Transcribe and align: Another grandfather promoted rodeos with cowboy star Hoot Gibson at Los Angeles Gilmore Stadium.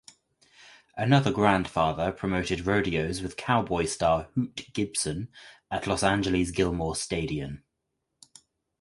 Another 0.97 1.31
grandfather 1.31 2.11
promoted 2.11 2.65
rodeos 2.65 3.21
with 3.21 3.37
cowboy 3.37 3.85
star 3.85 4.29
Hoot 4.33 4.73
Gibson 4.73 5.29
at 5.69 5.85
Los 5.85 6.01
Angeles 6.01 6.49
Gilmore 6.49 6.95
Stadium. 6.95 7.63